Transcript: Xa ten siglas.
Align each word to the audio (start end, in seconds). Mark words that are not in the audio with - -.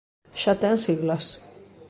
Xa 0.41 0.53
ten 0.61 0.75
siglas. 0.85 1.25